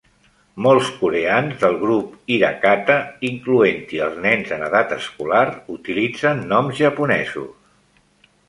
[0.67, 2.95] Molts coreans del grup Hirakata,
[3.31, 5.45] incloent-hi els nens en edat escolar,
[5.77, 7.55] utilitzen noms japonesos.